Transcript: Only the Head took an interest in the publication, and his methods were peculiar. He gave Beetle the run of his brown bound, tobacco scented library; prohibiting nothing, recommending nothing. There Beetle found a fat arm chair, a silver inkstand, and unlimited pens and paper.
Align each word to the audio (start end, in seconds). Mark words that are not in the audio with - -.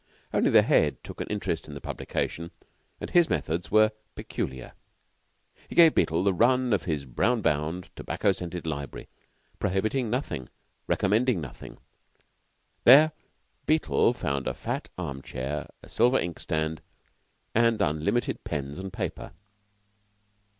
Only 0.33 0.49
the 0.49 0.63
Head 0.63 1.03
took 1.03 1.21
an 1.21 1.27
interest 1.27 1.67
in 1.67 1.75
the 1.75 1.79
publication, 1.79 2.49
and 2.99 3.11
his 3.11 3.29
methods 3.29 3.69
were 3.69 3.91
peculiar. 4.15 4.73
He 5.67 5.75
gave 5.75 5.93
Beetle 5.93 6.23
the 6.23 6.33
run 6.33 6.73
of 6.73 6.85
his 6.85 7.05
brown 7.05 7.43
bound, 7.43 7.89
tobacco 7.95 8.31
scented 8.31 8.65
library; 8.65 9.09
prohibiting 9.59 10.09
nothing, 10.09 10.49
recommending 10.87 11.39
nothing. 11.39 11.77
There 12.83 13.11
Beetle 13.67 14.13
found 14.13 14.47
a 14.47 14.55
fat 14.55 14.89
arm 14.97 15.21
chair, 15.21 15.67
a 15.83 15.87
silver 15.89 16.17
inkstand, 16.17 16.81
and 17.53 17.79
unlimited 17.79 18.43
pens 18.43 18.79
and 18.79 18.91
paper. 18.91 19.33